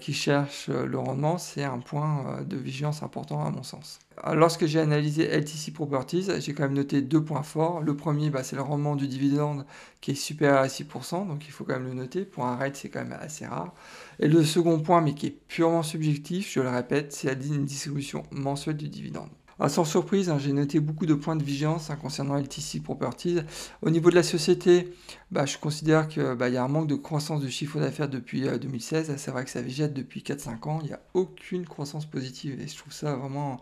qui 0.00 0.12
cherche 0.12 0.68
le 0.68 0.98
rendement, 0.98 1.38
c'est 1.38 1.62
un 1.62 1.78
point 1.78 2.42
de 2.44 2.56
vigilance 2.56 3.02
important 3.02 3.44
à 3.44 3.50
mon 3.50 3.62
sens. 3.62 4.00
Lorsque 4.34 4.66
j'ai 4.66 4.78
analysé 4.78 5.24
LTC 5.24 5.72
Properties, 5.72 6.28
j'ai 6.38 6.54
quand 6.54 6.62
même 6.62 6.74
noté 6.74 7.02
deux 7.02 7.22
points 7.22 7.42
forts. 7.42 7.80
Le 7.80 7.96
premier, 7.96 8.30
bah, 8.30 8.44
c'est 8.44 8.56
le 8.56 8.62
rendement 8.62 8.94
du 8.94 9.08
dividende 9.08 9.66
qui 10.00 10.12
est 10.12 10.16
supérieur 10.16 10.60
à 10.60 10.68
6%, 10.68 11.26
donc 11.26 11.46
il 11.46 11.50
faut 11.50 11.64
quand 11.64 11.74
même 11.74 11.86
le 11.86 11.94
noter. 11.94 12.24
Pour 12.24 12.44
un 12.44 12.56
rate, 12.56 12.76
c'est 12.76 12.88
quand 12.88 13.00
même 13.00 13.16
assez 13.20 13.46
rare. 13.46 13.74
Et 14.20 14.28
le 14.28 14.44
second 14.44 14.78
point, 14.78 15.00
mais 15.00 15.14
qui 15.14 15.26
est 15.26 15.36
purement 15.48 15.82
subjectif, 15.82 16.52
je 16.52 16.60
le 16.60 16.68
répète, 16.68 17.12
c'est 17.12 17.28
la 17.28 17.34
distribution 17.34 18.22
mensuelle 18.30 18.76
du 18.76 18.88
dividende. 18.88 19.30
sans 19.68 19.84
surprise, 19.84 20.30
hein, 20.30 20.38
j'ai 20.38 20.52
noté 20.52 20.78
beaucoup 20.78 21.06
de 21.06 21.14
points 21.14 21.36
de 21.36 21.42
vigilance 21.42 21.90
hein, 21.90 21.96
concernant 21.96 22.36
LTC 22.36 22.80
Properties. 22.80 23.40
Au 23.82 23.90
niveau 23.90 24.10
de 24.10 24.14
la 24.14 24.22
société, 24.22 24.94
bah, 25.32 25.46
je 25.46 25.58
considère 25.58 26.06
qu'il 26.06 26.34
bah, 26.38 26.48
y 26.48 26.56
a 26.56 26.62
un 26.62 26.68
manque 26.68 26.88
de 26.88 26.94
croissance 26.94 27.40
du 27.40 27.50
chiffre 27.50 27.80
d'affaires 27.80 28.08
depuis 28.08 28.42
2016. 28.42 29.10
Euh, 29.10 29.14
c'est 29.16 29.32
vrai 29.32 29.44
que 29.44 29.50
ça 29.50 29.62
végète 29.62 29.94
depuis 29.94 30.20
4-5 30.20 30.68
ans. 30.68 30.78
Il 30.82 30.88
n'y 30.88 30.92
a 30.92 31.00
aucune 31.14 31.66
croissance 31.66 32.06
positive 32.06 32.60
et 32.60 32.68
je 32.68 32.76
trouve 32.76 32.92
ça 32.92 33.16
vraiment 33.16 33.60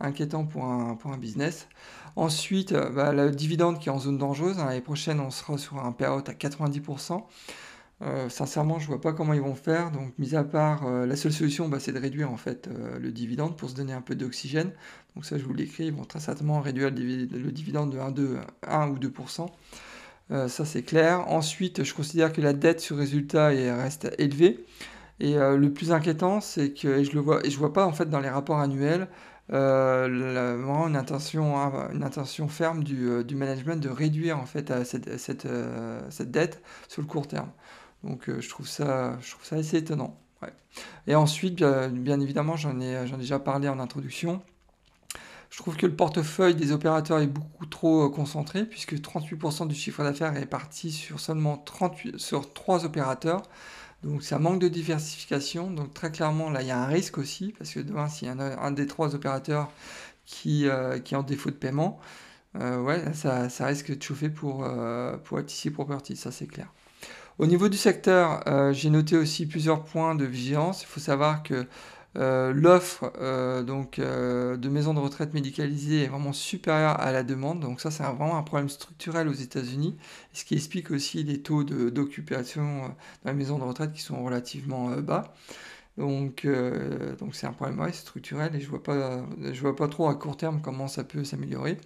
inquiétant 0.00 0.44
pour 0.44 0.64
un, 0.64 0.96
pour 0.96 1.12
un 1.12 1.18
business. 1.18 1.68
Ensuite, 2.16 2.72
euh, 2.72 2.90
bah, 2.90 3.12
le 3.12 3.30
dividende 3.30 3.78
qui 3.78 3.88
est 3.88 3.92
en 3.92 3.98
zone 3.98 4.18
dangereuse. 4.18 4.58
Hein, 4.58 4.66
l'année 4.66 4.80
prochaine, 4.80 5.20
on 5.20 5.30
sera 5.30 5.56
sur 5.58 5.78
un 5.84 5.92
payout 5.92 6.24
à 6.26 6.32
90%. 6.32 7.22
Euh, 8.02 8.30
sincèrement, 8.30 8.78
je 8.78 8.86
vois 8.86 9.00
pas 9.00 9.12
comment 9.12 9.34
ils 9.34 9.42
vont 9.42 9.54
faire. 9.54 9.90
Donc, 9.90 10.18
mis 10.18 10.34
à 10.34 10.42
part, 10.42 10.86
euh, 10.86 11.06
la 11.06 11.16
seule 11.16 11.32
solution, 11.32 11.68
bah, 11.68 11.78
c'est 11.80 11.92
de 11.92 11.98
réduire 11.98 12.30
en 12.32 12.36
fait 12.36 12.68
le 13.00 13.12
dividende 13.12 13.56
pour 13.56 13.70
se 13.70 13.74
donner 13.74 13.92
un 13.92 14.00
peu 14.00 14.14
d'oxygène. 14.14 14.72
Donc 15.14 15.24
ça, 15.24 15.38
je 15.38 15.44
vous 15.44 15.54
l'écris. 15.54 15.86
Ils 15.86 15.92
vont 15.92 16.04
très 16.04 16.20
certainement 16.20 16.60
réduire 16.60 16.90
le, 16.90 17.50
dividende 17.50 17.92
de 17.92 17.98
1, 17.98 18.10
2, 18.10 18.38
1 18.66 18.88
ou 18.88 18.98
2%. 18.98 19.46
ça, 20.48 20.64
c'est 20.64 20.82
clair. 20.82 21.28
Ensuite, 21.28 21.84
je 21.84 21.94
considère 21.94 22.32
que 22.32 22.40
la 22.40 22.52
dette 22.52 22.80
sur 22.80 22.96
résultat 22.96 23.48
reste 23.48 24.10
élevée. 24.18 24.64
Et 25.18 25.34
le 25.34 25.68
plus 25.72 25.92
inquiétant, 25.92 26.40
c'est 26.40 26.72
que 26.72 26.88
et 26.88 27.04
je 27.04 27.12
le 27.12 27.20
vois 27.20 27.44
et 27.44 27.50
je 27.50 27.58
vois 27.58 27.74
pas 27.74 27.84
en 27.84 27.92
fait 27.92 28.08
dans 28.08 28.20
les 28.20 28.30
rapports 28.30 28.60
annuels 28.60 29.08
vraiment 29.50 30.88
une 30.88 30.96
intention, 30.96 31.58
hein, 31.58 31.90
une 31.92 32.04
intention 32.04 32.48
ferme 32.48 32.84
du, 32.84 33.24
du, 33.24 33.34
management 33.34 33.80
de 33.82 33.88
réduire 33.88 34.38
en 34.38 34.46
fait 34.46 34.72
cette, 34.84 35.18
cette, 35.18 35.48
cette, 36.10 36.30
dette 36.30 36.62
sur 36.88 37.02
le 37.02 37.08
court 37.08 37.26
terme. 37.26 37.50
Donc 38.04 38.30
je 38.30 38.48
trouve 38.48 38.68
ça, 38.68 39.18
je 39.20 39.30
trouve 39.30 39.44
ça 39.44 39.56
assez 39.56 39.78
étonnant. 39.78 40.16
Et 41.06 41.14
ensuite, 41.14 41.62
bien, 41.64 42.20
évidemment, 42.20 42.56
j'en 42.56 42.80
ai, 42.80 42.92
ai, 42.92 43.16
déjà 43.18 43.38
parlé 43.38 43.68
en 43.68 43.80
introduction. 43.80 44.40
Je 45.50 45.58
trouve 45.58 45.76
que 45.76 45.86
le 45.86 45.94
portefeuille 45.94 46.54
des 46.54 46.70
opérateurs 46.70 47.18
est 47.18 47.26
beaucoup 47.26 47.66
trop 47.66 48.06
euh, 48.06 48.08
concentré, 48.08 48.64
puisque 48.64 48.94
38% 48.94 49.66
du 49.66 49.74
chiffre 49.74 50.02
d'affaires 50.04 50.36
est 50.36 50.46
parti 50.46 50.92
sur 50.92 51.18
seulement 51.18 51.58
38, 51.58 52.18
sur 52.18 52.52
3 52.52 52.84
opérateurs. 52.84 53.42
Donc 54.04 54.22
ça 54.22 54.38
manque 54.38 54.60
de 54.60 54.68
diversification. 54.68 55.70
Donc 55.70 55.94
très 55.94 56.10
clairement, 56.10 56.50
là, 56.50 56.62
il 56.62 56.68
y 56.68 56.70
a 56.70 56.78
un 56.78 56.86
risque 56.86 57.18
aussi, 57.18 57.54
parce 57.58 57.72
que 57.72 57.80
demain, 57.80 58.08
s'il 58.08 58.28
y 58.28 58.30
a 58.30 58.34
un, 58.34 58.70
des 58.70 58.86
trois 58.86 59.14
opérateurs 59.14 59.70
qui, 60.26 60.68
euh, 60.68 60.98
qui 60.98 61.14
est 61.14 61.16
en 61.16 61.22
défaut 61.22 61.50
de 61.50 61.56
paiement, 61.56 62.00
euh, 62.56 62.80
ouais, 62.80 63.12
ça, 63.14 63.48
ça, 63.48 63.66
risque 63.66 63.96
de 63.96 64.02
chauffer 64.02 64.28
pour, 64.30 64.66
pour 65.24 65.38
LTC 65.38 65.70
Property, 65.70 66.16
ça 66.16 66.32
c'est 66.32 66.46
clair. 66.46 66.68
Au 67.40 67.46
niveau 67.46 67.70
du 67.70 67.78
secteur, 67.78 68.46
euh, 68.48 68.74
j'ai 68.74 68.90
noté 68.90 69.16
aussi 69.16 69.46
plusieurs 69.46 69.82
points 69.82 70.14
de 70.14 70.26
vigilance. 70.26 70.82
Il 70.82 70.86
faut 70.88 71.00
savoir 71.00 71.42
que 71.42 71.66
euh, 72.16 72.52
l'offre 72.52 73.12
euh, 73.20 73.62
donc 73.62 74.00
de 74.00 74.68
maisons 74.68 74.94
de 74.94 74.98
retraite 74.98 75.32
médicalisées 75.34 76.04
est 76.04 76.08
vraiment 76.08 76.32
supérieure 76.32 77.00
à 77.00 77.12
la 77.12 77.22
demande. 77.22 77.60
Donc 77.60 77.80
ça, 77.80 77.90
c'est 77.90 78.02
vraiment 78.02 78.36
un 78.36 78.42
problème 78.42 78.68
structurel 78.68 79.28
aux 79.28 79.32
États-Unis, 79.32 79.96
ce 80.32 80.44
qui 80.44 80.54
explique 80.54 80.90
aussi 80.90 81.22
les 81.22 81.40
taux 81.42 81.64
d'occupation 81.64 82.94
dans 83.24 83.30
les 83.30 83.36
maisons 83.36 83.58
de 83.58 83.64
retraite 83.64 83.92
qui 83.92 84.02
sont 84.02 84.22
relativement 84.24 84.90
bas. 84.98 85.34
Donc, 85.98 86.46
c'est 87.32 87.46
un 87.46 87.52
problème 87.52 87.92
structurel 87.92 88.54
et 88.56 88.60
je 88.60 88.68
vois 88.68 88.82
pas, 88.82 89.22
je 89.52 89.60
vois 89.60 89.76
pas 89.76 89.88
trop 89.88 90.08
à 90.08 90.14
court 90.14 90.36
terme 90.36 90.60
comment 90.62 90.88
ça 90.88 91.04
peut 91.04 91.24
s'améliorer. 91.24 91.76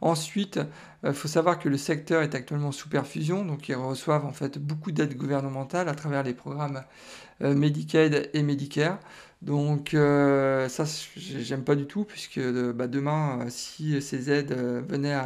Ensuite, 0.00 0.58
il 1.02 1.08
euh, 1.08 1.12
faut 1.12 1.28
savoir 1.28 1.58
que 1.58 1.68
le 1.68 1.76
secteur 1.76 2.22
est 2.22 2.34
actuellement 2.34 2.72
sous 2.72 2.88
perfusion, 2.88 3.44
donc 3.44 3.68
ils 3.68 3.74
reçoivent 3.74 4.24
en 4.24 4.32
fait 4.32 4.58
beaucoup 4.58 4.92
d'aides 4.92 5.16
gouvernementales 5.16 5.88
à 5.88 5.94
travers 5.94 6.22
les 6.22 6.32
programmes 6.32 6.82
euh, 7.42 7.54
Medicaid 7.54 8.30
et 8.32 8.42
Medicare. 8.42 8.98
Donc 9.42 9.94
euh, 9.94 10.68
ça, 10.68 10.84
j'aime 11.16 11.64
pas 11.64 11.74
du 11.74 11.86
tout, 11.86 12.04
puisque 12.04 12.40
bah, 12.40 12.86
demain, 12.88 13.46
si 13.48 14.00
ces 14.02 14.30
aides 14.30 14.52
venaient 14.52 15.18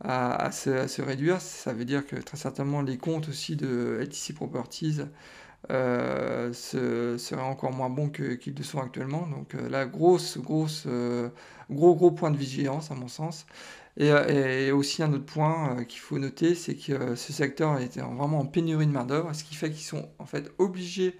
à, 0.00 0.50
se, 0.52 1.02
réduire, 1.02 1.40
ça 1.40 1.72
veut 1.72 1.84
dire 1.84 2.06
que 2.06 2.16
très 2.16 2.36
certainement 2.36 2.82
les 2.82 2.98
comptes 2.98 3.28
aussi 3.28 3.56
de 3.56 3.98
LTC 4.00 4.32
Properties 4.34 5.00
seraient 5.68 7.42
encore 7.42 7.72
moins 7.72 7.90
bons 7.90 8.08
qu'ils 8.10 8.54
le 8.56 8.64
sont 8.64 8.80
actuellement. 8.80 9.26
Donc 9.28 9.54
là, 9.70 9.86
grosse, 9.86 10.38
grosse, 10.38 10.86
gros, 11.70 11.94
gros 11.94 12.10
point 12.10 12.30
de 12.30 12.36
vigilance 12.36 12.90
à 12.90 12.94
mon 12.94 13.08
sens. 13.08 13.46
Euh, 13.98 14.66
et, 14.68 14.72
aussi 14.72 15.02
un 15.02 15.12
autre 15.12 15.24
point 15.24 15.78
euh, 15.78 15.84
qu'il 15.84 16.00
faut 16.00 16.18
noter, 16.18 16.54
c'est 16.54 16.76
que 16.76 16.92
euh, 16.92 17.16
ce 17.16 17.32
secteur 17.32 17.78
était 17.80 18.00
vraiment 18.00 18.38
en 18.38 18.46
pénurie 18.46 18.86
de 18.86 18.92
main-d'œuvre, 18.92 19.34
ce 19.34 19.44
qui 19.44 19.54
fait 19.54 19.70
qu'ils 19.70 19.84
sont 19.84 20.08
en 20.18 20.26
fait 20.26 20.52
obligés 20.58 21.16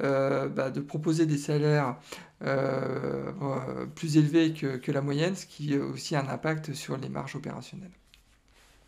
bah, 0.00 0.70
de 0.70 0.80
proposer 0.80 1.26
des 1.26 1.36
salaires 1.36 1.98
plus 3.94 4.16
élevés 4.16 4.54
que, 4.54 4.90
la 4.90 5.02
moyenne, 5.02 5.34
ce 5.36 5.44
qui 5.44 5.74
a 5.74 5.80
aussi 5.80 6.16
un 6.16 6.28
impact 6.28 6.72
sur 6.72 6.96
les 6.96 7.10
marges 7.10 7.36
opérationnelles. 7.36 7.90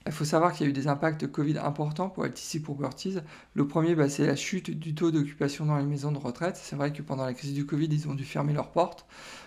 Il 0.06 0.12
faut 0.12 0.24
savoir 0.24 0.52
qu'il 0.52 0.64
y 0.64 0.66
a 0.66 0.70
eu 0.70 0.72
des 0.74 0.88
impacts 0.88 1.26
Covid 1.26 1.58
importants 1.58 2.08
pour 2.08 2.24
LTC 2.24 2.60
Properties. 2.60 3.18
Le 3.52 3.68
premier, 3.68 3.94
bah, 3.94 4.08
c'est 4.08 4.26
la 4.26 4.36
chute 4.36 4.70
du 4.70 4.94
taux 4.94 5.10
d'occupation 5.10 5.66
dans 5.66 5.76
les 5.76 5.84
maisons 5.84 6.10
de 6.10 6.18
retraite. 6.18 6.56
C'est 6.56 6.76
vrai 6.76 6.90
que 6.90 7.02
pendant 7.02 7.26
la 7.26 7.34
crise 7.34 7.52
du 7.52 7.66
Covid, 7.66 7.88
ils 7.90 8.08
ont 8.08 8.14
dû 8.14 8.24
fermer 8.24 8.54
leurs 8.54 8.70
portes 8.70 9.06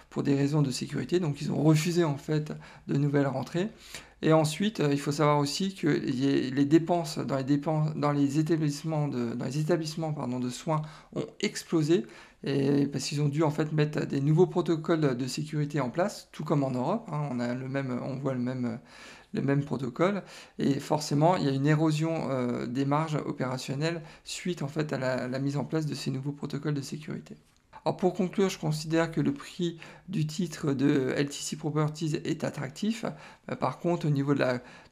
pour 0.09 0.23
des 0.23 0.35
raisons 0.35 0.61
de 0.61 0.71
sécurité. 0.71 1.19
Donc 1.19 1.41
ils 1.41 1.51
ont 1.51 1.61
refusé 1.63 2.03
en 2.03 2.17
fait 2.17 2.53
de 2.87 2.97
nouvelles 2.97 3.27
rentrées. 3.27 3.69
Et 4.21 4.33
ensuite, 4.33 4.79
euh, 4.79 4.89
il 4.91 4.99
faut 4.99 5.11
savoir 5.11 5.37
aussi 5.37 5.75
que 5.75 5.87
les 5.87 6.65
dépenses 6.65 7.19
dans 7.19 8.11
les, 8.11 8.39
établissements, 8.39 9.07
de, 9.07 10.49
soins 10.49 10.81
ont 11.15 11.25
explosé 11.39 12.05
parce 12.43 13.05
qu'ils 13.05 13.21
ont 13.21 13.29
dû 13.29 13.43
en 13.43 13.51
fait 13.51 13.71
mettre 13.73 14.05
des 14.05 14.21
nouveaux 14.21 14.47
protocoles 14.47 15.17
de 15.17 15.27
sécurité 15.27 15.81
en 15.81 15.89
place, 15.89 16.29
tout 16.31 16.43
comme 16.43 16.63
en 16.63 16.71
Europe. 16.71 17.07
Hein. 17.11 17.29
on, 17.31 18.15
voit 18.17 18.33
le 18.33 18.39
même, 18.39 18.79
le 19.33 19.41
même 19.41 19.63
protocole 19.63 20.23
et 20.59 20.79
forcément 20.79 21.35
il 21.37 21.45
y 21.45 21.49
a 21.49 21.51
une 21.51 21.67
érosion 21.67 22.29
euh, 22.29 22.65
des 22.65 22.85
marges 22.85 23.17
opérationnelles 23.25 24.01
suite 24.23 24.61
en 24.61 24.67
fait 24.67 24.93
à 24.93 25.27
la 25.27 25.39
mise 25.39 25.57
en 25.57 25.65
place 25.65 25.85
de 25.85 25.95
ces 25.95 26.11
nouveaux 26.11 26.31
protocoles 26.31 26.73
de 26.73 26.81
sécurité 26.81 27.35
pour 27.93 28.13
conclure, 28.13 28.49
je 28.49 28.57
considère 28.57 29.11
que 29.11 29.21
le 29.21 29.33
prix 29.33 29.77
du 30.09 30.25
titre 30.25 30.73
de 30.73 31.13
LTC 31.15 31.55
Properties 31.57 32.15
est 32.23 32.43
attractif. 32.43 33.05
Euh, 33.51 33.55
par 33.55 33.79
contre, 33.79 34.07
au 34.07 34.09
niveau 34.09 34.33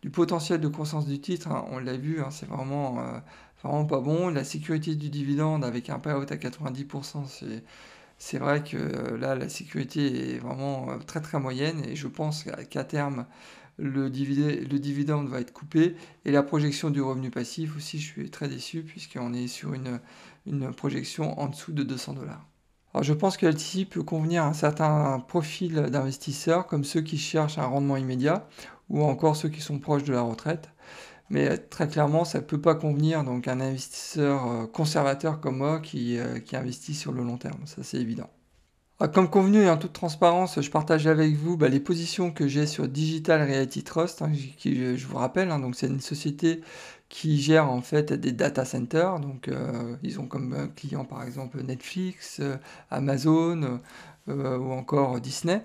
du 0.02 0.10
potentiel 0.10 0.62
de 0.62 0.68
croissance 0.68 1.06
du 1.08 1.20
titre, 1.20 1.50
hein, 1.50 1.66
on 1.72 1.80
l'a 1.80 1.98
vu, 1.98 2.22
hein, 2.22 2.30
c'est 2.32 2.48
vraiment, 2.48 3.00
euh, 3.00 3.20
vraiment 3.64 3.86
pas 3.86 4.00
bon. 4.02 4.30
La 4.30 4.44
sécurité 4.44 4.96
du 4.96 5.10
dividende 5.10 5.66
avec 5.66 5.90
un 5.90 6.00
payout 6.00 6.32
à 6.32 6.36
90%, 6.38 7.26
c'est 8.18 8.38
vrai 8.38 8.64
que 8.64 8.78
euh, 8.78 9.18
là, 9.18 9.36
la 9.36 9.50
sécurité 9.50 10.36
est 10.36 10.40
vraiment 10.40 10.98
très 11.08 11.22
très 11.22 11.40
moyenne 11.40 11.84
et 11.86 11.96
je 11.96 12.08
pense 12.08 12.46
qu'à 12.70 12.84
terme, 12.84 13.26
le 13.78 14.10
dividende, 14.10 15.28
va 15.28 15.42
être 15.42 15.52
coupé 15.54 15.96
et 16.24 16.32
la 16.32 16.44
projection 16.44 16.90
du 16.92 17.02
revenu 17.02 17.30
passif 17.30 17.76
aussi, 17.76 18.00
je 18.00 18.06
suis 18.06 18.30
très 18.30 18.48
déçu 18.48 18.84
puisqu'on 18.84 19.34
est 19.34 19.48
sur 19.48 19.74
une, 19.74 20.00
une 20.46 20.74
projection 20.74 21.38
en 21.40 21.48
dessous 21.48 21.74
de 21.74 21.84
200 21.84 22.14
dollars 22.14 22.46
je 23.02 23.14
pense 23.14 23.38
que 23.38 23.46
LTC 23.46 23.86
peut 23.86 24.04
convenir 24.04 24.44
à 24.44 24.48
un 24.48 24.54
certain 24.54 25.20
profil 25.28 25.74
d'investisseurs, 25.92 26.68
comme 26.68 26.84
ceux 26.84 27.02
qui 27.02 27.18
cherchent 27.18 27.58
un 27.58 27.66
rendement 27.66 27.98
immédiat, 27.98 28.48
ou 28.90 29.04
encore 29.04 29.36
ceux 29.36 29.50
qui 29.50 29.62
sont 29.62 29.80
proches 29.80 30.04
de 30.04 30.14
la 30.14 30.22
retraite. 30.22 30.70
Mais 31.30 31.58
très 31.58 31.88
clairement, 31.88 32.24
ça 32.24 32.40
ne 32.40 32.44
peut 32.44 32.62
pas 32.62 32.76
convenir 32.76 33.24
donc 33.24 33.48
à 33.48 33.54
un 33.54 33.62
investisseur 33.62 34.52
euh, 34.52 34.66
conservateur 34.68 35.40
comme 35.40 35.58
moi 35.58 35.80
qui, 35.80 36.20
euh, 36.20 36.40
qui 36.40 36.56
investit 36.56 36.94
sur 36.94 37.12
le 37.12 37.24
long 37.24 37.38
terme, 37.38 37.66
ça 37.66 37.82
c'est 37.84 37.98
évident. 37.98 38.30
Ah, 39.00 39.10
comme 39.10 39.30
convenu 39.30 39.64
et 39.64 39.70
en 39.70 39.78
toute 39.78 39.92
transparence, 39.92 40.62
je 40.62 40.72
partage 40.72 41.06
avec 41.06 41.36
vous 41.36 41.58
bah, 41.58 41.68
les 41.68 41.82
positions 41.82 42.32
que 42.32 42.48
j'ai 42.48 42.66
sur 42.66 42.88
Digital 42.88 43.42
Reality 43.42 43.84
Trust, 43.84 44.22
hein, 44.22 44.32
qui, 44.58 44.96
je 44.96 45.08
vous 45.08 45.18
rappelle, 45.18 45.52
hein, 45.52 45.70
c'est 45.74 45.88
une 45.88 46.00
société 46.00 46.62
qui 47.10 47.40
gère 47.40 47.70
en 47.70 47.82
fait 47.82 48.14
des 48.14 48.32
data 48.32 48.66
centers. 48.66 49.20
Donc 49.20 49.48
euh, 49.48 49.96
ils 50.04 50.20
ont 50.20 50.28
comme 50.28 50.70
client 50.76 51.06
par 51.06 51.24
exemple 51.24 51.62
Netflix, 51.62 52.40
euh, 52.40 52.58
Amazon 52.90 53.80
euh, 54.28 54.58
ou 54.58 54.72
encore 54.72 55.20
Disney. 55.20 55.62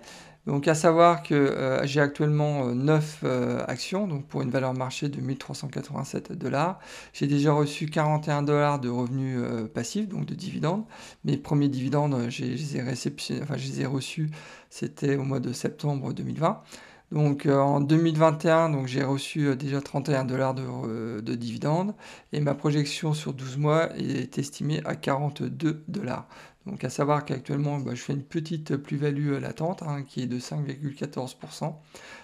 Donc 0.46 0.68
à 0.68 0.74
savoir 0.74 1.22
que 1.22 1.80
j'ai 1.84 2.00
actuellement 2.00 2.64
9 2.74 3.24
actions, 3.68 4.08
donc 4.08 4.26
pour 4.26 4.40
une 4.40 4.50
valeur 4.50 4.72
marché 4.72 5.10
de 5.10 5.20
1387 5.20 6.32
dollars. 6.32 6.80
J'ai 7.12 7.26
déjà 7.26 7.52
reçu 7.52 7.86
41 7.86 8.42
dollars 8.42 8.80
de 8.80 8.88
revenus 8.88 9.38
passifs, 9.74 10.08
donc 10.08 10.24
de 10.24 10.34
dividendes. 10.34 10.84
Mes 11.24 11.36
premiers 11.36 11.68
dividendes, 11.68 12.30
je 12.30 12.44
les 12.44 12.76
ai, 12.78 13.82
ai 13.82 13.86
reçus, 13.86 14.30
c'était 14.70 15.16
au 15.16 15.24
mois 15.24 15.40
de 15.40 15.52
septembre 15.52 16.14
2020. 16.14 16.62
Donc 17.10 17.46
en 17.46 17.80
2021, 17.80 18.70
donc 18.70 18.86
j'ai 18.86 19.02
reçu 19.02 19.56
déjà 19.56 19.80
31 19.80 20.24
dollars 20.24 20.54
de, 20.54 21.20
de, 21.20 21.34
dividendes 21.34 21.94
et 22.32 22.38
ma 22.40 22.54
projection 22.54 23.14
sur 23.14 23.34
12 23.34 23.56
mois 23.56 23.88
est 23.96 24.38
estimée 24.38 24.80
à 24.84 24.94
42 24.94 25.82
dollars. 25.88 26.28
Donc 26.66 26.84
à 26.84 26.90
savoir 26.90 27.24
qu'actuellement, 27.24 27.78
bah, 27.78 27.94
je 27.94 28.02
fais 28.02 28.12
une 28.12 28.22
petite 28.22 28.76
plus-value 28.76 29.32
euh, 29.32 29.40
latente 29.40 29.82
hein, 29.82 30.02
qui 30.02 30.22
est 30.22 30.26
de 30.26 30.38
5,14%, 30.38 31.74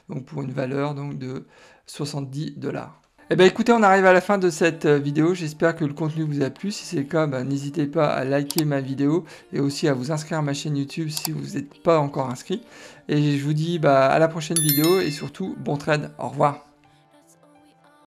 donc 0.08 0.24
pour 0.24 0.42
une 0.42 0.52
valeur 0.52 0.94
donc, 0.94 1.18
de 1.18 1.46
70 1.86 2.52
dollars. 2.58 3.00
Eh 3.28 3.34
bien 3.34 3.46
écoutez, 3.46 3.72
on 3.72 3.82
arrive 3.82 4.06
à 4.06 4.12
la 4.12 4.20
fin 4.20 4.38
de 4.38 4.50
cette 4.50 4.84
euh, 4.84 4.98
vidéo. 4.98 5.34
J'espère 5.34 5.74
que 5.74 5.84
le 5.84 5.92
contenu 5.92 6.22
vous 6.22 6.42
a 6.42 6.50
plu. 6.50 6.70
Si 6.70 6.84
c'est 6.84 6.98
le 6.98 7.02
cas, 7.02 7.26
bah, 7.26 7.42
n'hésitez 7.42 7.86
pas 7.86 8.06
à 8.06 8.24
liker 8.24 8.64
ma 8.64 8.80
vidéo 8.80 9.24
et 9.52 9.58
aussi 9.58 9.88
à 9.88 9.94
vous 9.94 10.12
inscrire 10.12 10.38
à 10.38 10.42
ma 10.42 10.54
chaîne 10.54 10.76
YouTube 10.76 11.08
si 11.08 11.32
vous 11.32 11.56
n'êtes 11.56 11.82
pas 11.82 11.98
encore 11.98 12.30
inscrit. 12.30 12.62
Et 13.08 13.36
je 13.36 13.44
vous 13.44 13.52
dis 13.52 13.80
bah, 13.80 14.06
à 14.06 14.20
la 14.20 14.28
prochaine 14.28 14.60
vidéo 14.60 15.00
et 15.00 15.10
surtout 15.10 15.56
bon 15.58 15.76
trade. 15.76 16.12
Au 16.20 16.28
revoir. 16.28 16.65